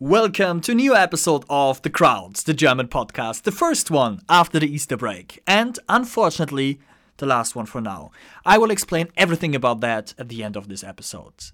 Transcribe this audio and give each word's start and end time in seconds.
Welcome 0.00 0.60
to 0.60 0.70
a 0.70 0.76
new 0.76 0.94
episode 0.94 1.44
of 1.50 1.82
The 1.82 1.90
Crowds, 1.90 2.44
the 2.44 2.54
German 2.54 2.86
podcast, 2.86 3.42
the 3.42 3.50
first 3.50 3.90
one 3.90 4.20
after 4.28 4.60
the 4.60 4.72
Easter 4.72 4.96
break, 4.96 5.42
and 5.44 5.76
unfortunately, 5.88 6.78
the 7.16 7.26
last 7.26 7.56
one 7.56 7.66
for 7.66 7.80
now. 7.80 8.12
I 8.46 8.58
will 8.58 8.70
explain 8.70 9.08
everything 9.16 9.56
about 9.56 9.80
that 9.80 10.14
at 10.16 10.28
the 10.28 10.44
end 10.44 10.54
of 10.54 10.68
this 10.68 10.84
episode. 10.84 11.46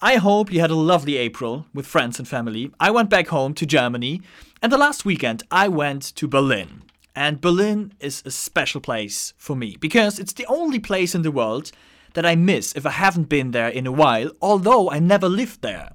I 0.00 0.18
hope 0.18 0.52
you 0.52 0.60
had 0.60 0.70
a 0.70 0.76
lovely 0.76 1.16
April 1.16 1.66
with 1.74 1.84
friends 1.84 2.20
and 2.20 2.28
family. 2.28 2.70
I 2.78 2.92
went 2.92 3.10
back 3.10 3.26
home 3.26 3.54
to 3.54 3.66
Germany, 3.66 4.22
and 4.62 4.70
the 4.70 4.78
last 4.78 5.04
weekend 5.04 5.42
I 5.50 5.66
went 5.66 6.14
to 6.14 6.28
Berlin. 6.28 6.84
And 7.16 7.40
Berlin 7.40 7.92
is 7.98 8.22
a 8.24 8.30
special 8.30 8.80
place 8.80 9.34
for 9.36 9.56
me 9.56 9.76
because 9.80 10.20
it's 10.20 10.34
the 10.34 10.46
only 10.46 10.78
place 10.78 11.12
in 11.12 11.22
the 11.22 11.32
world 11.32 11.72
that 12.12 12.24
I 12.24 12.36
miss 12.36 12.72
if 12.76 12.86
I 12.86 12.90
haven't 12.90 13.28
been 13.28 13.50
there 13.50 13.68
in 13.68 13.84
a 13.84 13.92
while, 13.92 14.30
although 14.40 14.90
I 14.90 15.00
never 15.00 15.28
lived 15.28 15.62
there. 15.62 15.90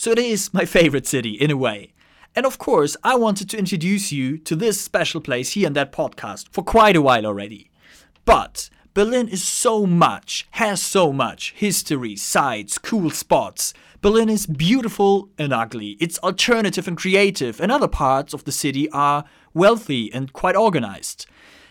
So 0.00 0.12
it 0.12 0.18
is 0.18 0.54
my 0.54 0.64
favorite 0.64 1.06
city 1.06 1.32
in 1.32 1.50
a 1.50 1.58
way. 1.58 1.92
And 2.34 2.46
of 2.46 2.56
course, 2.56 2.96
I 3.04 3.16
wanted 3.16 3.50
to 3.50 3.58
introduce 3.58 4.10
you 4.10 4.38
to 4.38 4.56
this 4.56 4.80
special 4.80 5.20
place 5.20 5.50
here 5.50 5.66
in 5.66 5.74
that 5.74 5.92
podcast 5.92 6.48
for 6.50 6.64
quite 6.64 6.96
a 6.96 7.02
while 7.02 7.26
already. 7.26 7.70
But 8.24 8.70
Berlin 8.94 9.28
is 9.28 9.46
so 9.46 9.84
much, 9.84 10.48
has 10.52 10.82
so 10.82 11.12
much 11.12 11.52
history, 11.54 12.16
sights, 12.16 12.78
cool 12.78 13.10
spots. 13.10 13.74
Berlin 14.00 14.30
is 14.30 14.46
beautiful 14.46 15.28
and 15.36 15.52
ugly. 15.52 15.98
It's 16.00 16.18
alternative 16.20 16.88
and 16.88 16.96
creative, 16.96 17.60
and 17.60 17.70
other 17.70 17.86
parts 17.86 18.32
of 18.32 18.44
the 18.44 18.52
city 18.52 18.88
are 18.92 19.26
wealthy 19.52 20.10
and 20.14 20.32
quite 20.32 20.56
organized. 20.56 21.26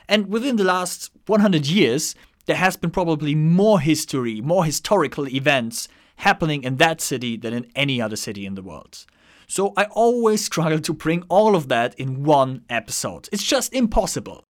And 0.08 0.28
within 0.28 0.58
the 0.58 0.64
last 0.64 1.10
100 1.26 1.66
years, 1.66 2.14
there 2.46 2.58
has 2.58 2.78
been 2.78 2.92
probably 2.92 3.34
more 3.34 3.80
history, 3.80 4.40
more 4.40 4.66
historical 4.66 5.28
events 5.28 5.88
happening 6.20 6.64
in 6.64 6.78
that 6.78 7.02
city 7.02 7.38
than 7.38 7.54
in 7.54 7.72
any 7.76 8.02
other 8.02 8.16
city 8.16 8.46
in 8.46 8.56
the 8.56 8.64
world. 8.64 9.06
So 9.48 9.74
I 9.76 9.86
always 9.86 10.44
struggle 10.52 10.80
to 10.80 10.94
bring 10.94 11.24
all 11.30 11.56
of 11.56 11.68
that 11.70 11.96
in 12.00 12.24
one 12.24 12.64
episode. 12.70 13.30
It's 13.32 13.44
just 13.44 13.74
impossible. 13.74 14.44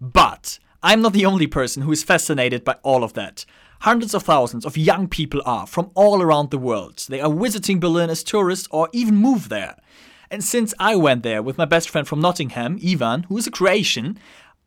But 0.00 0.58
I'm 0.82 1.00
not 1.00 1.12
the 1.12 1.26
only 1.26 1.46
person 1.46 1.82
who 1.82 1.92
is 1.92 2.02
fascinated 2.02 2.64
by 2.64 2.76
all 2.82 3.04
of 3.04 3.12
that. 3.14 3.44
Hundreds 3.80 4.14
of 4.14 4.22
thousands 4.22 4.64
of 4.64 4.76
young 4.76 5.08
people 5.08 5.40
are 5.44 5.66
from 5.66 5.90
all 5.94 6.22
around 6.22 6.50
the 6.50 6.58
world. 6.58 7.04
They 7.08 7.20
are 7.20 7.32
visiting 7.32 7.80
Berlin 7.80 8.10
as 8.10 8.22
tourists 8.22 8.68
or 8.70 8.88
even 8.92 9.16
move 9.16 9.48
there. 9.48 9.76
And 10.30 10.42
since 10.42 10.72
I 10.78 10.96
went 10.96 11.22
there 11.22 11.42
with 11.42 11.58
my 11.58 11.64
best 11.66 11.90
friend 11.90 12.06
from 12.06 12.20
Nottingham, 12.20 12.78
Ivan, 12.84 13.24
who 13.24 13.36
is 13.38 13.46
a 13.46 13.50
Croatian, 13.50 14.18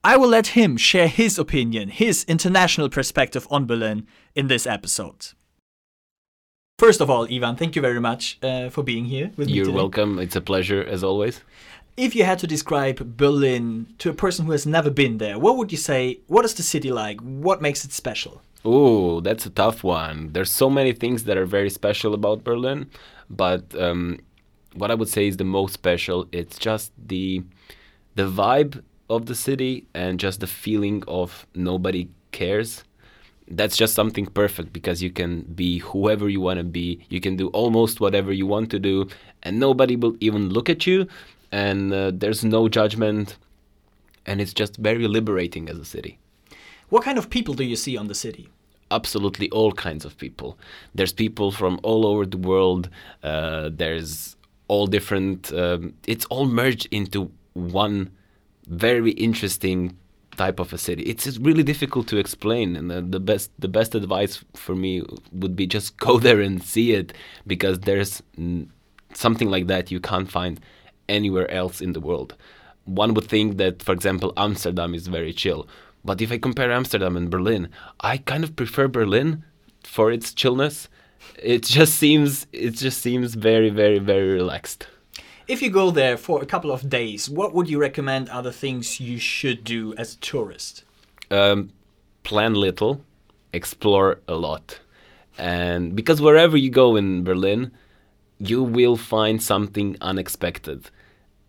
I 0.04 0.16
will 0.18 0.30
let 0.30 0.48
him 0.48 0.78
share 0.78 1.08
his 1.08 1.40
opinion, 1.40 1.90
his 1.90 2.24
international 2.26 2.90
perspective 2.90 3.48
on 3.50 3.66
Berlin 3.66 4.06
in 4.36 4.48
this 4.48 4.68
episode. 4.68 5.28
First 6.78 7.00
of 7.00 7.10
all, 7.10 7.26
Ivan, 7.32 7.56
thank 7.56 7.78
you 7.78 7.82
very 7.82 8.02
much 8.02 8.38
uh, 8.44 8.70
for 8.70 8.84
being 8.84 9.06
here 9.06 9.32
with 9.38 9.50
You're 9.50 9.64
me 9.64 9.72
today. 9.72 9.76
welcome. 9.78 10.20
It's 10.20 10.36
a 10.36 10.42
pleasure 10.42 10.84
as 10.84 11.06
always. 11.06 11.40
If 11.96 12.14
you 12.14 12.26
had 12.26 12.38
to 12.40 12.48
describe 12.48 13.16
Berlin 13.16 13.88
to 14.00 14.10
a 14.10 14.14
person 14.14 14.46
who 14.46 14.52
has 14.52 14.66
never 14.66 14.90
been 14.90 15.18
there, 15.18 15.40
what 15.40 15.56
would 15.56 15.72
you 15.72 15.78
say? 15.78 16.20
What 16.28 16.44
is 16.44 16.54
the 16.54 16.64
city 16.64 16.92
like? 16.92 17.22
What 17.22 17.62
makes 17.62 17.86
it 17.86 17.94
special? 17.94 18.42
Oh, 18.66 19.22
that's 19.22 19.46
a 19.46 19.50
tough 19.52 19.86
one. 19.86 20.34
There's 20.34 20.52
so 20.52 20.70
many 20.70 20.92
things 20.92 21.24
that 21.24 21.38
are 21.38 21.46
very 21.46 21.70
special 21.70 22.14
about 22.14 22.44
Berlin, 22.44 22.90
but 23.30 23.64
um, 23.80 24.20
what 24.74 24.92
I 24.92 24.96
would 24.96 25.08
say 25.08 25.28
is 25.28 25.38
the 25.38 25.46
most 25.46 25.74
special. 25.74 26.28
It's 26.34 26.60
just 26.60 26.92
the 26.98 27.42
the 28.16 28.30
vibe 28.30 28.84
of 29.10 29.28
the 29.28 29.36
city 29.36 29.88
and 29.94 30.20
just 30.20 30.42
the 30.42 30.48
feeling 30.48 31.04
of 31.08 31.48
nobody 31.56 32.10
cares. 32.34 32.84
That's 33.48 33.78
just 33.78 33.94
something 33.94 34.26
perfect 34.26 34.74
because 34.74 35.04
you 35.04 35.12
can 35.12 35.42
be 35.42 35.80
whoever 35.80 36.28
you 36.28 36.42
want 36.42 36.58
to 36.58 36.64
be. 36.64 37.06
You 37.10 37.22
can 37.22 37.36
do 37.36 37.50
almost 37.50 38.00
whatever 38.00 38.34
you 38.34 38.48
want 38.48 38.72
to 38.72 38.80
do, 38.80 39.08
and 39.44 39.60
nobody 39.60 39.96
will 39.96 40.16
even 40.20 40.50
look 40.50 40.70
at 40.70 40.88
you. 40.88 41.08
And 41.52 41.94
uh, 41.94 42.12
there's 42.14 42.44
no 42.44 42.68
judgment, 42.68 43.38
and 44.26 44.42
it's 44.42 44.54
just 44.54 44.78
very 44.78 45.08
liberating 45.08 45.70
as 45.70 45.78
a 45.78 45.86
city. 45.86 46.18
What 46.90 47.04
kind 47.04 47.18
of 47.18 47.30
people 47.30 47.54
do 47.54 47.64
you 47.64 47.76
see 47.76 47.98
on 47.98 48.08
the 48.08 48.16
city? 48.16 48.50
absolutely 48.92 49.50
all 49.50 49.72
kinds 49.72 50.06
of 50.06 50.18
people. 50.18 50.58
There's 50.94 51.14
people 51.14 51.52
from 51.52 51.80
all 51.84 52.06
over 52.06 52.26
the 52.26 52.38
world. 52.38 52.90
Uh, 53.24 53.70
there's 53.74 54.36
all 54.68 54.88
different. 54.88 55.52
Um, 55.54 55.94
it's 56.08 56.26
all 56.26 56.46
merged 56.46 56.88
into 56.92 57.32
one 57.54 58.12
very 58.68 59.12
interesting 59.12 59.98
type 60.38 60.60
of 60.60 60.74
a 60.74 60.78
city. 60.78 61.04
It's 61.04 61.38
really 61.38 61.64
difficult 61.64 62.08
to 62.08 62.18
explain, 62.18 62.76
and 62.76 62.90
the, 62.90 63.02
the 63.02 63.20
best 63.20 63.52
the 63.60 63.68
best 63.68 63.96
advice 63.96 64.44
for 64.54 64.76
me 64.76 65.04
would 65.32 65.56
be 65.56 65.68
just 65.68 65.98
go 66.08 66.20
there 66.20 66.42
and 66.42 66.62
see 66.64 66.94
it 66.94 67.14
because 67.48 67.80
there's 67.82 68.22
something 69.14 69.50
like 69.50 69.68
that 69.68 69.92
you 69.92 70.00
can't 70.00 70.30
find 70.30 70.60
anywhere 71.08 71.50
else 71.52 71.82
in 71.82 71.94
the 71.94 72.00
world. 72.00 72.36
One 72.86 73.14
would 73.16 73.28
think 73.28 73.58
that, 73.58 73.82
for 73.82 73.94
example, 73.94 74.34
Amsterdam 74.38 74.94
is 74.94 75.08
very 75.08 75.34
chill, 75.34 75.68
but 76.04 76.22
if 76.22 76.32
I 76.32 76.38
compare 76.38 76.72
Amsterdam 76.72 77.18
and 77.18 77.30
Berlin, 77.30 77.70
I 78.00 78.18
kind 78.18 78.44
of 78.44 78.56
prefer 78.56 78.88
Berlin 78.88 79.44
for 79.84 80.12
its 80.12 80.34
chillness. 80.34 80.88
It 81.42 81.64
just 81.64 81.96
seems 81.96 82.46
it 82.52 82.72
just 82.72 83.02
seems 83.02 83.34
very 83.34 83.70
very 83.70 84.00
very 84.00 84.34
relaxed. 84.34 84.88
If 85.48 85.62
you 85.62 85.70
go 85.70 85.92
there 85.92 86.18
for 86.18 86.42
a 86.42 86.46
couple 86.46 86.72
of 86.72 86.90
days, 86.90 87.30
what 87.30 87.54
would 87.54 87.70
you 87.70 87.80
recommend 87.80 88.30
are 88.30 88.42
the 88.42 88.52
things 88.52 89.00
you 89.00 89.20
should 89.20 89.64
do 89.64 89.94
as 89.96 90.16
a 90.16 90.18
tourist? 90.18 90.84
Um, 91.30 91.70
plan 92.24 92.56
little, 92.56 93.02
explore 93.54 94.22
a 94.28 94.34
lot, 94.34 94.80
and 95.38 95.96
because 95.96 96.20
wherever 96.20 96.58
you 96.58 96.72
go 96.72 96.96
in 96.96 97.24
Berlin, 97.24 97.72
you 98.40 98.64
will 98.64 98.98
find 98.98 99.42
something 99.42 99.98
unexpected, 100.02 100.90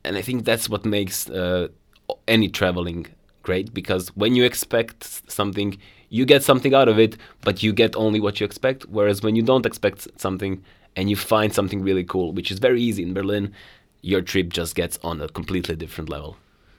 and 0.04 0.16
I 0.16 0.20
think 0.20 0.44
that's 0.44 0.68
what 0.68 0.84
makes 0.84 1.30
uh, 1.30 1.68
any 2.28 2.48
traveling 2.48 3.06
great. 3.42 3.72
Because 3.72 4.08
when 4.08 4.34
you 4.36 4.44
expect 4.44 5.30
something, 5.30 5.78
you 6.10 6.26
get 6.26 6.42
something 6.42 6.74
out 6.74 6.88
of 6.88 6.98
it, 6.98 7.16
but 7.40 7.62
you 7.62 7.72
get 7.72 7.96
only 7.96 8.20
what 8.20 8.40
you 8.40 8.44
expect. 8.44 8.84
Whereas 8.90 9.22
when 9.22 9.36
you 9.36 9.42
don't 9.42 9.64
expect 9.64 10.06
something 10.20 10.62
and 10.96 11.08
you 11.08 11.16
find 11.16 11.54
something 11.54 11.82
really 11.82 12.04
cool, 12.04 12.32
which 12.32 12.50
is 12.50 12.58
very 12.58 12.82
easy 12.82 13.02
in 13.02 13.14
Berlin, 13.14 13.54
your 14.06 14.22
trip 14.22 14.50
just 14.50 14.76
gets 14.76 14.98
on 15.02 15.20
a 15.20 15.28
completely 15.28 15.74
different 15.74 16.08
level. 16.08 16.36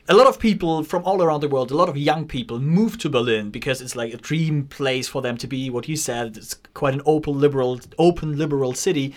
A 0.08 0.16
lot 0.16 0.28
of 0.28 0.40
people 0.40 0.84
from 0.84 1.04
all 1.04 1.22
around 1.22 1.42
the 1.42 1.50
world, 1.50 1.70
a 1.72 1.76
lot 1.76 1.90
of 1.90 1.98
young 1.98 2.26
people 2.26 2.60
move 2.60 2.98
to 3.00 3.10
Berlin 3.10 3.50
because 3.50 3.82
it's 3.82 3.98
like 3.98 4.14
a 4.14 4.18
dream 4.18 4.64
place 4.68 5.10
for 5.10 5.22
them 5.22 5.38
to 5.40 5.48
be. 5.48 5.70
What 5.70 5.90
you 5.90 5.98
said, 5.98 6.38
it's 6.38 6.54
quite 6.74 6.94
an 6.94 7.02
open 7.06 7.38
liberal, 7.42 7.82
open 8.00 8.38
liberal 8.38 8.74
city. 8.74 9.14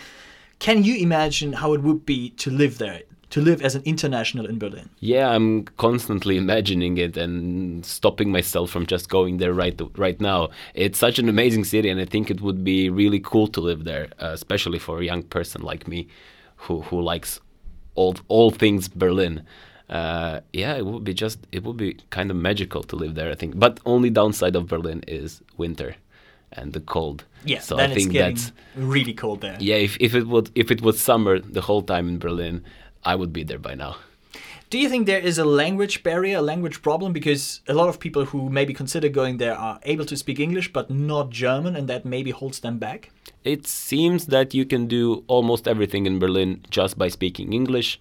Can 0.59 0.83
you 0.83 0.97
imagine 0.97 1.53
how 1.53 1.73
it 1.73 1.83
would 1.85 2.05
be 2.05 2.31
to 2.31 2.51
live 2.51 2.79
there, 2.79 3.03
to 3.31 3.41
live 3.41 3.63
as 3.63 3.77
an 3.77 3.83
international 3.85 4.47
in 4.47 4.59
Berlin? 4.59 4.91
Yeah, 4.99 5.31
I'm 5.31 5.67
constantly 5.77 6.37
imagining 6.45 6.99
it 6.99 7.17
and 7.17 7.87
stopping 7.87 8.33
myself 8.33 8.71
from 8.71 8.87
just 8.87 9.09
going 9.09 9.37
there 9.37 9.55
right 9.55 9.81
right 9.97 10.21
now. 10.21 10.49
It's 10.75 10.99
such 10.99 11.21
an 11.21 11.29
amazing 11.29 11.63
city, 11.63 11.89
and 11.89 12.01
I 12.01 12.07
think 12.07 12.29
it 12.29 12.41
would 12.41 12.65
be 12.65 12.91
really 12.91 13.21
cool 13.21 13.47
to 13.47 13.61
live 13.61 13.85
there, 13.85 14.09
uh, 14.19 14.33
especially 14.35 14.81
for 14.81 14.99
a 14.99 15.05
young 15.05 15.23
person 15.23 15.63
like 15.63 15.87
me, 15.87 16.09
who 16.57 16.81
who 16.83 17.01
likes 17.01 17.39
all 17.95 18.17
all 18.29 18.51
things 18.51 18.89
Berlin. 18.89 19.43
Uh, 19.89 20.41
yeah, 20.53 20.77
it 20.77 20.87
would 20.87 21.05
be 21.05 21.15
just 21.15 21.39
it 21.53 21.65
would 21.65 21.77
be 21.77 21.97
kind 22.11 22.31
of 22.31 22.37
magical 22.37 22.83
to 22.85 22.97
live 22.97 23.15
there. 23.15 23.31
I 23.31 23.35
think, 23.35 23.59
but 23.59 23.81
only 23.85 24.11
downside 24.11 24.55
of 24.57 24.67
Berlin 24.67 25.03
is 25.09 25.43
winter 25.57 25.97
and 26.53 26.73
the 26.73 26.81
cold. 26.81 27.25
Yeah, 27.45 27.61
so 27.61 27.79
I 27.79 27.89
think 27.95 28.13
that's 28.13 28.53
really 28.77 29.15
cold 29.15 29.41
there. 29.41 29.57
yeah. 29.61 29.77
If 29.77 29.97
if 30.01 30.15
it 30.15 30.27
would 30.27 30.51
if 30.55 30.71
it 30.71 30.83
was 30.83 31.01
summer 31.01 31.39
the 31.39 31.61
whole 31.61 31.83
time 31.83 32.09
in 32.09 32.19
Berlin, 32.19 32.63
I 33.05 33.15
would 33.17 33.33
be 33.33 33.45
there 33.45 33.59
by 33.59 33.75
now. 33.75 33.97
Do 34.71 34.79
you 34.79 34.89
think 34.89 35.07
there 35.07 35.19
is 35.19 35.37
a 35.37 35.45
language 35.45 36.05
barrier, 36.05 36.39
a 36.39 36.43
language 36.43 36.81
problem? 36.81 37.13
Because 37.13 37.61
a 37.67 37.75
lot 37.75 37.89
of 37.89 37.99
people 37.99 38.27
who 38.27 38.49
maybe 38.49 38.73
consider 38.73 39.09
going 39.09 39.39
there 39.39 39.57
are 39.57 39.81
able 39.83 40.05
to 40.05 40.17
speak 40.17 40.39
English 40.39 40.73
but 40.73 40.89
not 40.89 41.31
German, 41.31 41.75
and 41.75 41.89
that 41.89 42.05
maybe 42.05 42.31
holds 42.31 42.61
them 42.61 42.79
back. 42.79 43.11
It 43.43 43.67
seems 43.67 44.27
that 44.27 44.55
you 44.55 44.65
can 44.65 44.87
do 44.87 45.25
almost 45.27 45.67
everything 45.67 46.07
in 46.07 46.21
Berlin 46.21 46.65
just 46.71 46.97
by 46.97 47.09
speaking 47.09 47.53
English. 47.53 47.99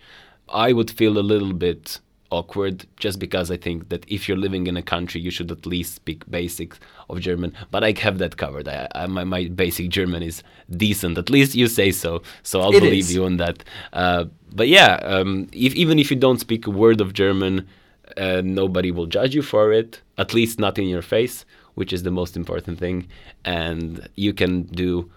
I 0.48 0.72
would 0.74 0.92
feel 0.92 1.18
a 1.18 1.26
little 1.26 1.54
bit 1.54 2.00
awkward 2.32 2.86
just 2.98 3.18
because 3.18 3.50
I 3.50 3.58
think 3.58 3.90
that 3.90 4.06
if 4.08 4.28
you're 4.28 4.38
living 4.38 4.68
in 4.68 4.78
a 4.78 4.84
country, 4.84 5.20
you 5.20 5.32
should 5.32 5.52
at 5.52 5.66
least 5.66 5.96
speak 5.96 6.30
basics 6.30 6.80
of 7.10 7.20
German. 7.20 7.54
But 7.72 7.84
I 7.84 7.96
have 8.00 8.20
that 8.20 8.38
covered. 8.38 8.68
I, 8.68 8.88
I, 8.94 9.08
my, 9.08 9.24
my 9.24 9.48
basic 9.48 9.90
German 9.90 10.22
is 10.22 10.44
decent. 10.70 11.18
At 11.18 11.32
least 11.32 11.56
you 11.56 11.68
say 11.68 11.92
so. 11.92 12.22
So 12.44 12.62
I'll 12.62 12.76
It 12.76 12.82
believe 12.82 13.06
is. 13.06 13.16
you 13.16 13.26
on 13.26 13.38
that. 13.38 13.64
Uh, 13.92 14.26
but 14.54 14.68
yeah, 14.68 14.96
um, 15.04 15.48
if, 15.52 15.76
even 15.76 16.00
if 16.00 16.10
you 16.12 16.18
don't 16.18 16.40
speak 16.40 16.68
a 16.68 16.72
word 16.72 17.02
of 17.02 17.14
German, 17.14 17.68
uh, 18.18 18.42
nobody 18.44 18.92
will 18.92 19.06
judge 19.06 19.36
you 19.36 19.42
for 19.42 19.72
it, 19.72 20.02
at 20.18 20.34
least 20.34 20.60
not 20.60 20.78
in 20.78 20.88
your 20.88 21.02
face, 21.02 21.46
which 21.76 21.94
is 21.94 22.04
the 22.04 22.12
most 22.12 22.36
important 22.36 22.80
thing. 22.80 23.08
And 23.46 24.08
you 24.16 24.34
can 24.34 24.64
do 24.64 25.12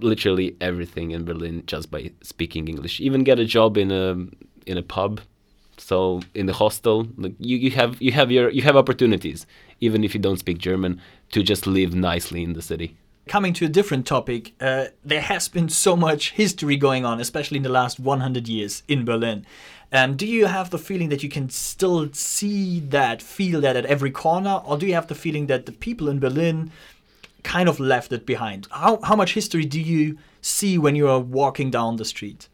literally 0.00 0.56
everything 0.60 1.10
in 1.12 1.24
Berlin 1.24 1.62
just 1.66 1.90
by 1.90 2.12
speaking 2.22 2.68
English. 2.68 3.00
Even 3.00 3.24
get 3.24 3.38
a 3.38 3.44
job 3.44 3.76
in 3.76 3.90
a 3.90 4.16
in 4.66 4.76
a 4.76 4.82
pub, 4.82 5.20
so 5.78 6.20
in 6.34 6.46
the 6.46 6.52
hostel, 6.52 7.08
like 7.16 7.34
you, 7.38 7.56
you 7.56 7.70
have 7.70 8.00
you 8.00 8.12
have 8.12 8.30
your 8.30 8.50
you 8.50 8.62
have 8.62 8.76
opportunities, 8.76 9.46
even 9.80 10.04
if 10.04 10.14
you 10.14 10.20
don't 10.20 10.38
speak 10.38 10.58
German, 10.58 11.00
to 11.32 11.42
just 11.42 11.66
live 11.66 11.94
nicely 11.94 12.42
in 12.42 12.52
the 12.52 12.62
city. 12.62 12.96
Coming 13.28 13.52
to 13.54 13.64
a 13.64 13.68
different 13.68 14.06
topic, 14.06 14.54
uh, 14.60 14.86
there 15.04 15.20
has 15.20 15.48
been 15.48 15.68
so 15.68 15.96
much 15.96 16.32
history 16.32 16.76
going 16.76 17.04
on, 17.04 17.20
especially 17.20 17.56
in 17.56 17.62
the 17.62 17.68
last 17.68 17.98
100 17.98 18.48
years 18.48 18.82
in 18.88 19.04
Berlin. 19.04 19.44
Um, 19.92 20.16
do 20.16 20.26
you 20.26 20.46
have 20.46 20.70
the 20.70 20.78
feeling 20.78 21.08
that 21.10 21.22
you 21.22 21.28
can 21.28 21.48
still 21.50 22.12
see 22.12 22.80
that, 22.80 23.22
feel 23.22 23.60
that 23.60 23.76
at 23.76 23.86
every 23.86 24.10
corner, 24.10 24.62
or 24.64 24.76
do 24.78 24.86
you 24.86 24.94
have 24.94 25.06
the 25.06 25.14
feeling 25.14 25.46
that 25.46 25.66
the 25.66 25.72
people 25.72 26.08
in 26.08 26.18
Berlin 26.18 26.70
kind 27.42 27.68
of 27.68 27.78
left 27.78 28.12
it 28.12 28.26
behind? 28.26 28.66
How, 28.70 29.00
how 29.02 29.16
much 29.16 29.34
history 29.34 29.64
do 29.64 29.80
you 29.80 30.18
see 30.40 30.78
when 30.78 30.96
you 30.96 31.08
are 31.08 31.20
walking 31.20 31.70
down 31.70 31.96
the 31.96 32.04
street? 32.04 32.48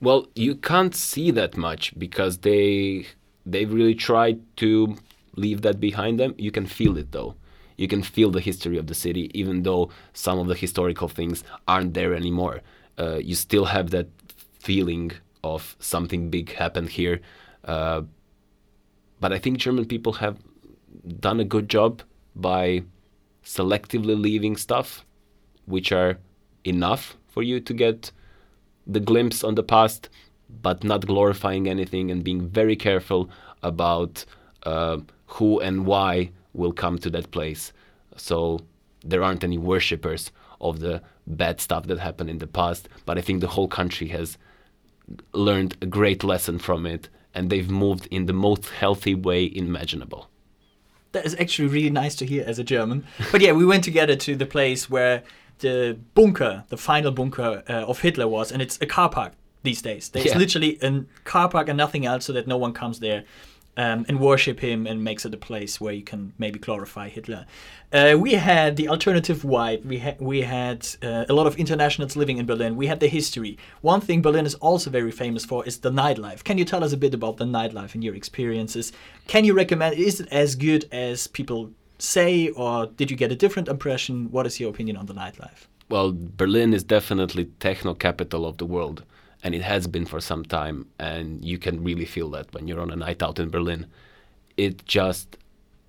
Well, 0.00 0.26
you 0.34 0.56
can't 0.56 0.94
see 0.94 1.30
that 1.30 1.56
much 1.56 1.98
because 1.98 2.38
they 2.38 3.06
they 3.46 3.64
really 3.64 3.94
tried 3.94 4.40
to 4.56 4.96
leave 5.36 5.62
that 5.62 5.80
behind 5.80 6.18
them. 6.18 6.34
You 6.36 6.50
can 6.50 6.66
feel 6.66 6.98
it 6.98 7.12
though. 7.12 7.36
You 7.76 7.88
can 7.88 8.02
feel 8.02 8.30
the 8.30 8.40
history 8.40 8.78
of 8.78 8.86
the 8.86 8.94
city, 8.94 9.30
even 9.34 9.62
though 9.62 9.90
some 10.12 10.38
of 10.38 10.46
the 10.48 10.54
historical 10.54 11.08
things 11.08 11.44
aren't 11.68 11.94
there 11.94 12.14
anymore. 12.14 12.62
Uh, 12.98 13.16
you 13.16 13.34
still 13.34 13.66
have 13.66 13.90
that 13.90 14.08
feeling 14.58 15.12
of 15.44 15.76
something 15.78 16.30
big 16.30 16.52
happened 16.54 16.90
here. 16.90 17.20
Uh, 17.64 18.02
but 19.20 19.32
I 19.32 19.38
think 19.38 19.58
German 19.58 19.86
people 19.86 20.14
have 20.14 20.38
done 21.20 21.40
a 21.40 21.44
good 21.44 21.68
job 21.68 22.02
by 22.34 22.82
selectively 23.44 24.20
leaving 24.20 24.56
stuff 24.56 25.04
which 25.66 25.92
are 25.92 26.18
enough 26.64 27.16
for 27.28 27.42
you 27.42 27.60
to 27.60 27.72
get 27.74 28.10
the 28.86 29.00
glimpse 29.00 29.42
on 29.42 29.54
the 29.54 29.62
past, 29.62 30.08
but 30.62 30.84
not 30.84 31.06
glorifying 31.06 31.68
anything 31.68 32.10
and 32.10 32.22
being 32.22 32.48
very 32.48 32.76
careful 32.76 33.28
about 33.62 34.24
uh, 34.62 34.98
who 35.26 35.60
and 35.60 35.86
why 35.86 36.30
will 36.56 36.72
come 36.72 36.98
to 36.98 37.10
that 37.10 37.30
place. 37.30 37.72
So 38.16 38.60
there 39.04 39.22
aren't 39.22 39.44
any 39.44 39.58
worshippers 39.58 40.32
of 40.60 40.80
the 40.80 41.02
bad 41.26 41.60
stuff 41.60 41.86
that 41.86 41.98
happened 41.98 42.30
in 42.30 42.38
the 42.38 42.46
past, 42.46 42.88
but 43.04 43.18
I 43.18 43.20
think 43.20 43.40
the 43.40 43.48
whole 43.48 43.68
country 43.68 44.08
has 44.08 44.38
learned 45.32 45.76
a 45.80 45.86
great 45.86 46.24
lesson 46.24 46.58
from 46.58 46.86
it 46.86 47.08
and 47.34 47.50
they've 47.50 47.70
moved 47.70 48.08
in 48.10 48.26
the 48.26 48.32
most 48.32 48.70
healthy 48.70 49.14
way 49.14 49.44
imaginable. 49.54 50.30
That 51.12 51.26
is 51.26 51.36
actually 51.38 51.68
really 51.68 51.90
nice 51.90 52.14
to 52.16 52.26
hear 52.26 52.44
as 52.46 52.58
a 52.58 52.64
German. 52.64 53.06
But 53.30 53.40
yeah, 53.40 53.52
we 53.52 53.64
went 53.64 53.84
together 53.84 54.16
to 54.16 54.36
the 54.36 54.46
place 54.46 54.90
where 54.90 55.22
the 55.58 55.98
bunker, 56.14 56.64
the 56.68 56.76
final 56.76 57.12
bunker 57.12 57.62
uh, 57.68 57.72
of 57.72 58.00
Hitler 58.00 58.28
was, 58.28 58.52
and 58.52 58.60
it's 58.60 58.78
a 58.80 58.86
car 58.86 59.08
park 59.08 59.32
these 59.62 59.82
days. 59.82 60.08
There's 60.08 60.26
yeah. 60.26 60.38
literally 60.38 60.78
a 60.82 61.04
car 61.24 61.48
park 61.48 61.68
and 61.68 61.76
nothing 61.76 62.06
else 62.06 62.24
so 62.24 62.32
that 62.32 62.46
no 62.46 62.56
one 62.56 62.72
comes 62.72 63.00
there 63.00 63.24
um, 63.76 64.06
and 64.08 64.20
worship 64.20 64.60
him 64.60 64.86
and 64.86 65.04
makes 65.04 65.24
it 65.24 65.34
a 65.34 65.36
place 65.36 65.80
where 65.80 65.92
you 65.92 66.02
can 66.02 66.32
maybe 66.38 66.58
glorify 66.58 67.08
Hitler. 67.08 67.46
Uh, 67.92 68.16
we 68.18 68.34
had 68.34 68.76
the 68.76 68.88
alternative 68.88 69.44
white. 69.44 69.84
We 69.84 69.98
had 69.98 70.20
we 70.20 70.42
had 70.42 70.86
uh, 71.02 71.24
a 71.28 71.32
lot 71.32 71.46
of 71.46 71.56
internationals 71.56 72.16
living 72.16 72.38
in 72.38 72.46
Berlin. 72.46 72.76
We 72.76 72.86
had 72.86 73.00
the 73.00 73.08
history. 73.08 73.58
One 73.82 74.00
thing 74.00 74.22
Berlin 74.22 74.46
is 74.46 74.54
also 74.56 74.90
very 74.90 75.12
famous 75.12 75.44
for 75.44 75.64
is 75.66 75.78
the 75.78 75.90
nightlife. 75.90 76.42
Can 76.42 76.58
you 76.58 76.64
tell 76.64 76.82
us 76.82 76.92
a 76.92 76.96
bit 76.96 77.14
about 77.14 77.36
the 77.36 77.44
nightlife 77.44 77.94
and 77.94 78.02
your 78.02 78.14
experiences? 78.14 78.92
Can 79.26 79.44
you 79.44 79.54
recommend? 79.54 79.96
Is 79.96 80.20
it 80.20 80.28
as 80.30 80.56
good 80.56 80.88
as 80.90 81.26
people 81.26 81.70
say, 81.98 82.48
or 82.48 82.86
did 82.86 83.10
you 83.10 83.16
get 83.16 83.32
a 83.32 83.36
different 83.36 83.68
impression? 83.68 84.30
What 84.30 84.46
is 84.46 84.58
your 84.58 84.70
opinion 84.70 84.96
on 84.96 85.06
the 85.06 85.14
nightlife? 85.14 85.66
Well, 85.88 86.12
Berlin 86.12 86.74
is 86.74 86.82
definitely 86.82 87.44
techno 87.60 87.94
capital 87.94 88.44
of 88.44 88.58
the 88.58 88.66
world 88.66 89.04
and 89.42 89.54
it 89.54 89.62
has 89.62 89.86
been 89.86 90.06
for 90.06 90.20
some 90.20 90.44
time. 90.44 90.86
And 90.98 91.44
you 91.44 91.58
can 91.58 91.82
really 91.82 92.04
feel 92.04 92.30
that 92.30 92.52
when 92.52 92.66
you're 92.66 92.80
on 92.80 92.90
a 92.90 92.96
night 92.96 93.22
out 93.22 93.38
in 93.38 93.50
Berlin. 93.50 93.86
It 94.56 94.86
just 94.86 95.36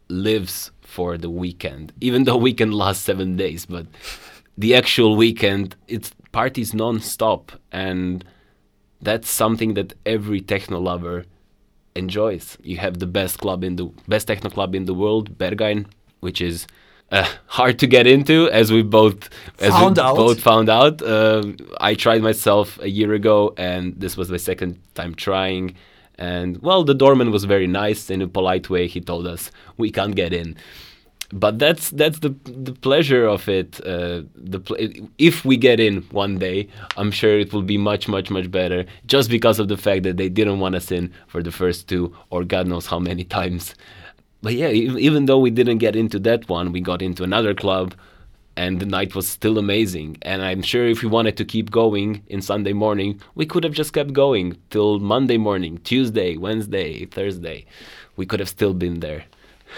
lives 0.10 0.72
for 0.82 1.18
the 1.18 1.30
weekend, 1.30 1.94
even 2.02 2.24
though 2.24 2.38
weekend 2.38 2.74
lasts 2.74 3.04
seven 3.04 3.36
days. 3.36 3.66
But 3.66 3.88
the 4.58 4.76
actual 4.76 5.16
weekend, 5.16 5.76
it's 5.88 6.12
parties 6.32 6.74
non-stop, 6.74 7.52
and 7.72 8.24
that's 9.02 9.30
something 9.30 9.74
that 9.76 9.94
every 10.06 10.42
techno 10.42 10.80
lover 10.80 11.26
enjoys. 11.96 12.58
You 12.62 12.78
have 12.78 13.00
the 13.00 13.08
best 13.08 13.40
club 13.40 13.64
in 13.64 13.76
the 13.76 13.86
best 14.08 14.28
techno 14.28 14.50
club 14.50 14.76
in 14.76 14.86
the 14.86 14.94
world, 14.94 15.38
Berghain, 15.38 15.88
which 16.20 16.42
is 16.42 16.68
uh, 17.12 17.28
hard 17.48 17.80
to 17.80 17.88
get 17.88 18.06
into, 18.08 18.50
as 18.52 18.72
we 18.72 18.84
both 18.84 19.30
as 19.60 19.72
found 19.72 19.98
we 19.98 20.04
out. 20.04 20.16
both 20.16 20.42
found 20.42 20.70
out. 20.70 21.02
Uh, 21.02 21.44
I 21.80 21.96
tried 21.96 22.22
myself 22.22 22.80
a 22.82 22.90
year 22.90 23.14
ago, 23.14 23.54
and 23.58 23.94
this 24.00 24.18
was 24.18 24.30
my 24.30 24.38
second 24.38 24.80
time 24.96 25.16
trying. 25.16 25.76
And 26.18 26.58
well, 26.62 26.84
the 26.84 26.96
doorman 26.96 27.32
was 27.32 27.44
very 27.46 27.68
nice 27.68 28.10
in 28.10 28.22
a 28.22 28.28
polite 28.28 28.70
way. 28.70 28.88
He 28.88 29.00
told 29.00 29.28
us 29.28 29.52
we 29.78 29.92
can't 29.92 30.16
get 30.16 30.34
in, 30.34 30.58
but 31.32 31.60
that's 31.60 31.92
that's 31.92 32.20
the 32.20 32.36
the 32.44 32.74
pleasure 32.74 33.26
of 33.26 33.48
it. 33.48 33.80
Uh, 33.86 34.24
the 34.36 34.60
pl 34.60 34.76
if 35.18 35.46
we 35.46 35.58
get 35.58 35.80
in 35.80 36.02
one 36.12 36.38
day, 36.40 36.68
I'm 36.98 37.12
sure 37.12 37.40
it 37.40 37.54
will 37.54 37.62
be 37.62 37.78
much 37.78 38.08
much 38.08 38.30
much 38.30 38.50
better. 38.52 38.86
Just 39.06 39.30
because 39.30 39.60
of 39.60 39.68
the 39.68 39.78
fact 39.78 40.04
that 40.04 40.18
they 40.18 40.30
didn't 40.30 40.60
want 40.60 40.76
us 40.76 40.92
in 40.92 41.14
for 41.28 41.42
the 41.44 41.52
first 41.52 41.88
two, 41.88 42.14
or 42.32 42.44
God 42.44 42.68
knows 42.68 42.88
how 42.88 43.00
many 43.00 43.24
times 43.40 43.76
but 44.42 44.54
yeah, 44.54 44.70
even 44.70 45.26
though 45.26 45.40
we 45.40 45.50
didn't 45.50 45.80
get 45.80 45.96
into 45.96 46.20
that 46.20 46.48
one, 46.48 46.72
we 46.72 46.82
got 46.82 47.02
into 47.02 47.24
another 47.24 47.54
club, 47.54 47.96
and 48.56 48.80
the 48.80 48.86
night 48.86 49.16
was 49.16 49.28
still 49.28 49.58
amazing. 49.58 50.18
And 50.24 50.42
I'm 50.44 50.62
sure 50.62 50.88
if 50.88 51.04
we 51.04 51.10
wanted 51.10 51.38
to 51.38 51.46
keep 51.46 51.72
going 51.72 52.24
in 52.28 52.42
Sunday 52.42 52.74
morning, 52.74 53.22
we 53.36 53.46
could 53.46 53.64
have 53.64 53.74
just 53.74 53.94
kept 53.94 54.14
going 54.14 54.58
till 54.70 55.00
Monday 55.00 55.38
morning, 55.38 55.80
Tuesday, 55.84 56.38
Wednesday, 56.38 57.06
Thursday. 57.06 57.66
We 58.16 58.26
could 58.26 58.40
have 58.40 58.50
still 58.50 58.74
been 58.74 59.00
there. 59.00 59.26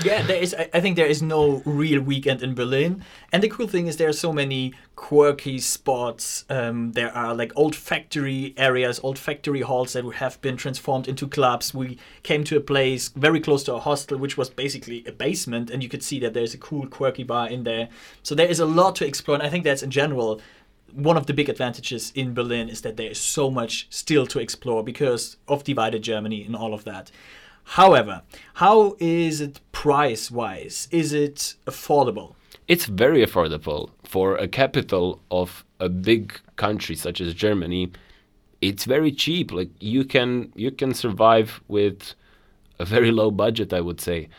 Yeah, 0.03 0.21
there 0.25 0.41
is. 0.41 0.55
I 0.55 0.79
think 0.79 0.95
there 0.95 1.05
is 1.07 1.21
no 1.21 1.61
real 1.65 2.01
weekend 2.01 2.41
in 2.41 2.55
Berlin, 2.55 3.03
and 3.33 3.43
the 3.43 3.49
cool 3.49 3.67
thing 3.67 3.87
is 3.87 3.97
there 3.97 4.07
are 4.07 4.13
so 4.13 4.31
many 4.31 4.73
quirky 4.95 5.59
spots. 5.59 6.45
Um, 6.49 6.93
there 6.93 7.15
are 7.15 7.35
like 7.35 7.51
old 7.55 7.75
factory 7.75 8.53
areas, 8.55 8.99
old 9.03 9.19
factory 9.19 9.61
halls 9.61 9.93
that 9.93 10.05
have 10.15 10.39
been 10.41 10.55
transformed 10.55 11.07
into 11.07 11.27
clubs. 11.27 11.73
We 11.73 11.97
came 12.23 12.43
to 12.45 12.57
a 12.57 12.61
place 12.61 13.09
very 13.09 13.41
close 13.41 13.63
to 13.63 13.73
a 13.73 13.79
hostel, 13.79 14.17
which 14.17 14.37
was 14.37 14.49
basically 14.49 15.03
a 15.05 15.11
basement, 15.11 15.69
and 15.69 15.83
you 15.83 15.89
could 15.89 16.03
see 16.03 16.19
that 16.21 16.33
there's 16.33 16.53
a 16.53 16.57
cool 16.57 16.87
quirky 16.87 17.23
bar 17.23 17.49
in 17.49 17.63
there. 17.63 17.89
So 18.23 18.35
there 18.35 18.47
is 18.47 18.59
a 18.59 18.65
lot 18.65 18.95
to 18.97 19.05
explore, 19.05 19.35
and 19.35 19.43
I 19.43 19.49
think 19.49 19.63
that's 19.65 19.83
in 19.83 19.91
general 19.91 20.39
one 20.93 21.17
of 21.17 21.27
the 21.27 21.33
big 21.33 21.49
advantages 21.49 22.11
in 22.15 22.33
Berlin 22.33 22.69
is 22.69 22.81
that 22.81 22.97
there 22.97 23.11
is 23.11 23.19
so 23.19 23.51
much 23.51 23.87
still 23.89 24.25
to 24.27 24.39
explore 24.39 24.83
because 24.83 25.37
of 25.47 25.63
divided 25.63 26.01
Germany 26.01 26.43
and 26.43 26.55
all 26.55 26.73
of 26.73 26.83
that. 26.85 27.11
However, 27.73 28.23
how 28.55 28.95
is 28.97 29.41
it 29.41 29.59
price 29.71 30.31
wise? 30.31 30.87
Is 30.89 31.13
it 31.13 31.53
affordable? 31.67 32.33
It's 32.67 32.85
very 32.87 33.23
affordable 33.23 33.91
for 34.03 34.35
a 34.37 34.47
capital 34.47 35.21
of 35.29 35.63
a 35.79 35.87
big 35.87 36.39
country 36.55 36.95
such 36.95 37.21
as 37.21 37.35
Germany. 37.35 37.91
It's 38.59 38.85
very 38.85 39.11
cheap. 39.11 39.51
Like 39.51 39.69
you 39.79 40.03
can 40.03 40.51
you 40.55 40.71
can 40.71 40.95
survive 40.95 41.61
with 41.67 42.15
a 42.79 42.85
very 42.85 43.11
low 43.11 43.29
budget, 43.29 43.71
I 43.71 43.81
would 43.81 44.01
say. 44.01 44.29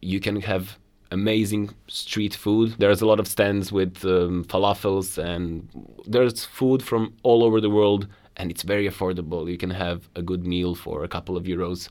You 0.00 0.20
can 0.20 0.40
have 0.42 0.78
amazing 1.10 1.70
street 1.88 2.34
food. 2.36 2.76
There's 2.78 3.02
a 3.02 3.06
lot 3.06 3.18
of 3.18 3.26
stands 3.26 3.72
with 3.72 4.04
um, 4.04 4.44
falafels, 4.44 5.18
and 5.18 5.68
there's 6.06 6.44
food 6.44 6.84
from 6.84 7.14
all 7.24 7.42
over 7.42 7.60
the 7.60 7.70
world, 7.70 8.06
and 8.36 8.48
it's 8.48 8.62
very 8.62 8.88
affordable. 8.88 9.50
You 9.50 9.58
can 9.58 9.70
have 9.70 10.08
a 10.14 10.22
good 10.22 10.46
meal 10.46 10.76
for 10.76 11.02
a 11.02 11.08
couple 11.08 11.36
of 11.36 11.44
euros 11.44 11.88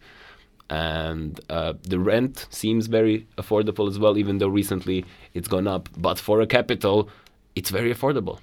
and 0.70 1.40
uh, 1.50 1.74
the 1.84 2.00
rent 2.00 2.48
seems 2.50 2.88
very 2.88 3.28
affordable 3.38 3.88
as 3.88 4.00
well, 4.00 4.18
even 4.18 4.40
though 4.40 4.48
recently 4.48 5.06
it's 5.34 5.48
gone 5.48 5.68
up. 5.68 5.90
But 5.98 6.20
for 6.20 6.42
a 6.42 6.48
capital, 6.48 7.10
it's 7.56 7.70
very 7.70 7.94
affordable. 7.94 8.40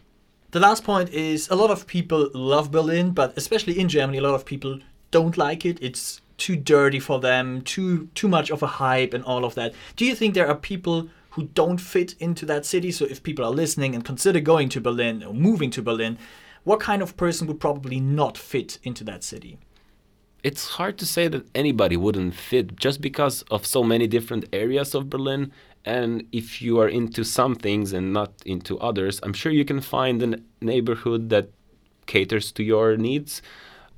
The 0.52 0.60
last 0.60 0.84
point 0.84 1.08
is 1.10 1.48
a 1.48 1.56
lot 1.56 1.70
of 1.70 1.86
people 1.86 2.30
love 2.34 2.70
Berlin, 2.70 3.12
but 3.12 3.36
especially 3.36 3.78
in 3.78 3.88
Germany, 3.88 4.18
a 4.18 4.22
lot 4.22 4.34
of 4.34 4.44
people 4.44 4.78
don't 5.10 5.36
like 5.36 5.64
it. 5.64 5.78
It's 5.80 6.20
too 6.36 6.56
dirty 6.56 7.00
for 7.00 7.20
them, 7.20 7.62
too 7.62 8.08
too 8.14 8.28
much 8.28 8.50
of 8.50 8.62
a 8.62 8.66
hype 8.66 9.14
and 9.14 9.24
all 9.24 9.44
of 9.44 9.54
that. 9.54 9.72
Do 9.96 10.04
you 10.04 10.14
think 10.14 10.34
there 10.34 10.48
are 10.48 10.54
people 10.54 11.08
who 11.30 11.44
don't 11.54 11.80
fit 11.80 12.14
into 12.20 12.44
that 12.46 12.66
city? 12.66 12.90
So 12.92 13.06
if 13.06 13.22
people 13.22 13.44
are 13.44 13.50
listening 13.50 13.94
and 13.94 14.04
consider 14.04 14.40
going 14.40 14.68
to 14.70 14.80
Berlin 14.80 15.22
or 15.22 15.32
moving 15.32 15.70
to 15.70 15.82
Berlin, 15.82 16.18
what 16.64 16.80
kind 16.80 17.02
of 17.02 17.16
person 17.16 17.46
would 17.46 17.60
probably 17.60 18.00
not 18.00 18.36
fit 18.36 18.78
into 18.82 19.04
that 19.04 19.24
city? 19.24 19.58
It's 20.42 20.70
hard 20.70 20.98
to 20.98 21.06
say 21.06 21.28
that 21.28 21.46
anybody 21.54 21.96
wouldn't 21.96 22.34
fit 22.34 22.76
just 22.76 23.00
because 23.00 23.42
of 23.50 23.64
so 23.64 23.84
many 23.84 24.06
different 24.06 24.44
areas 24.52 24.94
of 24.94 25.08
Berlin. 25.08 25.52
And 25.84 26.26
if 26.32 26.60
you 26.60 26.80
are 26.80 26.88
into 26.88 27.24
some 27.24 27.54
things 27.54 27.92
and 27.92 28.12
not 28.12 28.32
into 28.44 28.78
others, 28.78 29.20
I'm 29.22 29.32
sure 29.32 29.52
you 29.52 29.64
can 29.64 29.80
find 29.80 30.22
a 30.22 30.40
neighborhood 30.60 31.28
that 31.30 31.50
caters 32.06 32.50
to 32.52 32.62
your 32.62 32.96
needs. 32.96 33.42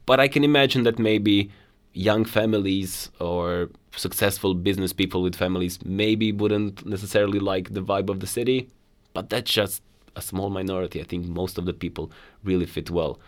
But 0.07 0.21
I 0.21 0.29
can 0.29 0.45
imagine 0.45 0.83
that 0.85 0.99
maybe 0.99 1.51
young 1.95 2.25
families 2.25 3.11
or 3.21 3.71
successful 3.97 4.55
business 4.55 4.93
people 4.93 5.23
with 5.23 5.37
families 5.37 5.79
maybe 5.85 6.33
wouldn't 6.33 6.85
necessarily 6.85 7.39
like 7.39 7.73
the 7.73 7.81
vibe 7.81 8.11
of 8.11 8.21
the 8.21 8.27
city. 8.27 8.69
But 9.15 9.31
that's 9.31 9.51
just 9.51 9.83
a 10.17 10.21
small 10.21 10.51
minority. 10.51 11.01
I 11.01 11.05
think 11.05 11.27
most 11.27 11.57
of 11.57 11.65
the 11.65 11.73
people 11.73 12.11
really 12.43 12.67
fit 12.67 12.91
well. 12.91 13.19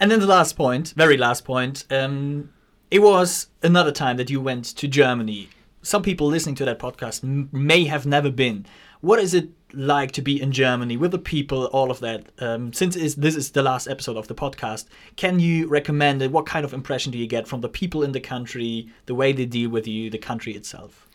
And 0.00 0.10
then 0.10 0.20
the 0.20 0.26
last 0.26 0.56
point, 0.56 0.92
very 0.96 1.16
last 1.16 1.44
point, 1.44 1.84
um, 1.90 2.52
it 2.90 3.00
was 3.00 3.48
another 3.62 3.92
time 3.92 4.16
that 4.16 4.30
you 4.30 4.40
went 4.40 4.64
to 4.64 4.88
Germany. 4.88 5.48
Some 5.82 6.02
people 6.02 6.26
listening 6.26 6.54
to 6.56 6.64
that 6.64 6.78
podcast 6.78 7.22
may 7.52 7.84
have 7.84 8.06
never 8.06 8.30
been. 8.30 8.66
What 9.00 9.18
is 9.18 9.34
it 9.34 9.50
like 9.76 10.12
to 10.12 10.22
be 10.22 10.40
in 10.40 10.52
Germany 10.52 10.96
with 10.96 11.10
the 11.10 11.18
people, 11.18 11.66
all 11.66 11.90
of 11.90 12.00
that. 12.00 12.30
Um, 12.38 12.72
since 12.72 12.96
is, 12.96 13.16
this 13.16 13.36
is 13.36 13.50
the 13.50 13.62
last 13.62 13.88
episode 13.88 14.16
of 14.16 14.28
the 14.28 14.34
podcast, 14.34 14.86
can 15.16 15.40
you 15.40 15.66
recommend 15.68 16.22
it? 16.22 16.30
What 16.30 16.46
kind 16.46 16.64
of 16.64 16.72
impression 16.72 17.12
do 17.12 17.18
you 17.18 17.26
get 17.26 17.48
from 17.48 17.60
the 17.60 17.68
people 17.68 18.02
in 18.02 18.12
the 18.12 18.20
country, 18.20 18.88
the 19.06 19.14
way 19.14 19.32
they 19.32 19.46
deal 19.46 19.70
with 19.70 19.86
you, 19.86 20.10
the 20.10 20.18
country 20.18 20.54
itself? 20.54 21.08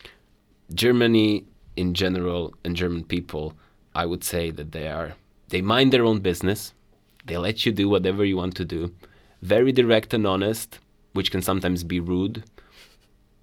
Germany 0.74 1.44
in 1.76 1.94
general 1.94 2.54
and 2.64 2.76
German 2.76 3.04
people, 3.04 3.54
I 3.94 4.06
would 4.06 4.22
say 4.22 4.50
that 4.50 4.72
they 4.72 4.88
are 4.88 5.14
they 5.48 5.62
mind 5.62 5.92
their 5.92 6.04
own 6.04 6.20
business. 6.20 6.74
They 7.24 7.36
let 7.36 7.64
you 7.66 7.72
do 7.72 7.88
whatever 7.88 8.24
you 8.24 8.36
want 8.36 8.56
to 8.56 8.64
do. 8.64 8.94
Very 9.42 9.72
direct 9.72 10.14
and 10.14 10.26
honest, 10.26 10.78
which 11.12 11.30
can 11.30 11.42
sometimes 11.42 11.84
be 11.84 12.00
rude, 12.00 12.44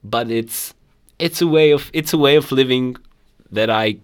but 0.04 0.30
it's 0.30 0.74
it's 1.20 1.42
a 1.42 1.48
way 1.48 1.72
of 1.72 1.90
it's 1.94 2.14
a 2.14 2.18
way 2.18 2.36
of 2.36 2.52
living 2.52 2.96
that 3.52 3.70
I 3.70 3.98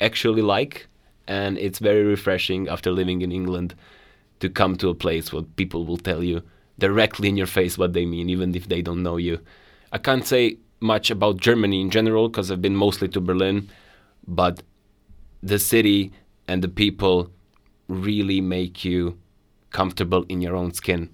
actually 0.00 0.42
like, 0.42 0.86
and 1.26 1.56
it's 1.58 1.78
very 1.78 2.04
refreshing 2.04 2.68
after 2.68 2.90
living 2.90 3.22
in 3.22 3.32
England 3.32 3.74
to 4.40 4.48
come 4.48 4.76
to 4.76 4.88
a 4.88 4.94
place 4.94 5.32
where 5.32 5.42
people 5.42 5.84
will 5.84 5.98
tell 5.98 6.22
you 6.22 6.42
directly 6.78 7.28
in 7.28 7.36
your 7.36 7.46
face 7.46 7.76
what 7.76 7.92
they 7.92 8.06
mean, 8.06 8.30
even 8.30 8.54
if 8.54 8.68
they 8.68 8.82
don't 8.82 9.02
know 9.02 9.16
you. 9.16 9.38
I 9.92 9.98
can't 9.98 10.26
say 10.26 10.56
much 10.80 11.10
about 11.10 11.36
Germany 11.36 11.80
in 11.80 11.90
general 11.90 12.28
because 12.28 12.50
I've 12.50 12.62
been 12.62 12.76
mostly 12.76 13.08
to 13.08 13.20
Berlin, 13.20 13.68
but 14.26 14.62
the 15.42 15.58
city 15.58 16.12
and 16.48 16.62
the 16.62 16.68
people 16.68 17.30
really 17.90 18.40
make 18.40 18.84
you 18.84 19.18
comfortable 19.70 20.24
in 20.28 20.40
your 20.40 20.56
own 20.56 20.72
skin, 20.72 21.10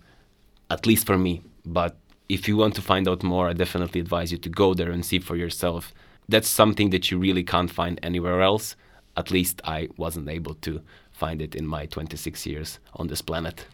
at 0.71 0.87
least 0.87 1.07
for 1.07 1.19
me. 1.19 1.43
But 1.65 1.97
if 2.29 2.47
you 2.47 2.57
want 2.57 2.75
to 2.75 2.83
find 2.83 3.09
out 3.09 3.23
more, 3.23 3.49
I 3.49 3.53
definitely 3.53 4.01
advise 4.01 4.31
you 4.31 4.39
to 4.39 4.49
go 4.49 4.75
there 4.75 4.91
and 4.91 5.05
see 5.05 5.19
for 5.19 5.37
yourself. 5.37 5.93
That's 6.29 6.49
something 6.49 6.91
that 6.91 7.11
you 7.11 7.19
really 7.19 7.45
can't 7.45 7.71
find 7.71 7.99
anywhere 8.03 8.43
else. 8.43 8.77
At 9.17 9.31
least 9.31 9.61
I 9.65 9.89
wasn't 9.97 10.29
able 10.29 10.55
to 10.55 10.83
find 11.13 11.41
it 11.41 11.55
in 11.55 11.67
my 11.67 11.87
26 11.87 12.47
years 12.47 12.79
on 12.95 13.07
this 13.07 13.23
planet. 13.23 13.67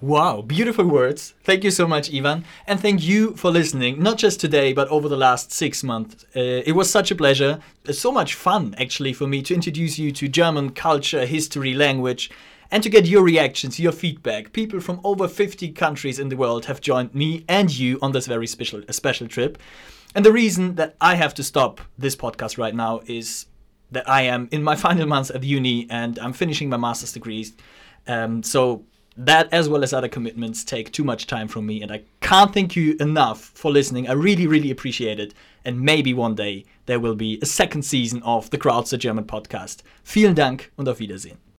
Wow, 0.00 0.42
beautiful 0.42 0.84
words. 0.86 1.34
Thank 1.42 1.64
you 1.64 1.72
so 1.72 1.88
much, 1.88 2.14
Ivan. 2.14 2.44
And 2.68 2.78
thank 2.78 3.02
you 3.02 3.34
for 3.34 3.50
listening, 3.50 4.00
not 4.00 4.16
just 4.16 4.38
today, 4.38 4.72
but 4.72 4.86
over 4.88 5.08
the 5.08 5.16
last 5.16 5.50
six 5.50 5.82
months. 5.82 6.24
Uh, 6.36 6.62
it 6.64 6.76
was 6.76 6.88
such 6.88 7.10
a 7.10 7.16
pleasure. 7.16 7.58
So 7.90 8.12
much 8.12 8.34
fun, 8.34 8.76
actually, 8.78 9.12
for 9.12 9.26
me 9.26 9.42
to 9.42 9.54
introduce 9.54 9.98
you 9.98 10.12
to 10.12 10.28
German 10.28 10.70
culture, 10.70 11.26
history, 11.26 11.74
language, 11.74 12.30
and 12.70 12.80
to 12.84 12.88
get 12.88 13.06
your 13.06 13.24
reactions, 13.24 13.80
your 13.80 13.90
feedback. 13.90 14.52
People 14.52 14.78
from 14.78 15.00
over 15.02 15.26
50 15.26 15.72
countries 15.72 16.20
in 16.20 16.28
the 16.28 16.36
world 16.36 16.66
have 16.66 16.80
joined 16.80 17.12
me 17.12 17.44
and 17.48 17.76
you 17.76 17.98
on 18.00 18.12
this 18.12 18.28
very 18.28 18.46
special, 18.46 18.82
special 18.90 19.26
trip. 19.26 19.58
And 20.14 20.24
the 20.24 20.32
reason 20.32 20.76
that 20.76 20.94
I 21.00 21.16
have 21.16 21.34
to 21.34 21.42
stop 21.42 21.80
this 21.98 22.14
podcast 22.14 22.56
right 22.56 22.74
now 22.74 23.00
is 23.06 23.46
that 23.90 24.08
I 24.08 24.22
am 24.22 24.48
in 24.52 24.62
my 24.62 24.76
final 24.86 25.06
months 25.06 25.30
at 25.30 25.42
uni 25.42 25.88
and 25.90 26.20
I'm 26.20 26.34
finishing 26.34 26.68
my 26.68 26.76
master's 26.76 27.12
degrees. 27.12 27.54
Um, 28.06 28.44
so 28.44 28.84
that 29.18 29.52
as 29.52 29.68
well 29.68 29.82
as 29.82 29.92
other 29.92 30.08
commitments 30.08 30.64
take 30.64 30.92
too 30.92 31.02
much 31.02 31.26
time 31.26 31.48
from 31.48 31.66
me 31.66 31.82
and 31.82 31.90
I 31.90 32.02
can't 32.20 32.54
thank 32.54 32.76
you 32.76 32.96
enough 33.00 33.40
for 33.40 33.70
listening. 33.70 34.08
I 34.08 34.12
really, 34.12 34.46
really 34.46 34.70
appreciate 34.70 35.18
it. 35.18 35.34
And 35.64 35.80
maybe 35.80 36.14
one 36.14 36.36
day 36.36 36.64
there 36.86 37.00
will 37.00 37.16
be 37.16 37.38
a 37.42 37.46
second 37.46 37.82
season 37.82 38.22
of 38.22 38.48
the 38.50 38.58
Crowds 38.58 38.90
the 38.90 38.96
German 38.96 39.24
podcast. 39.24 39.82
Vielen 40.04 40.34
Dank 40.34 40.70
und 40.78 40.88
auf 40.88 41.00
Wiedersehen. 41.00 41.48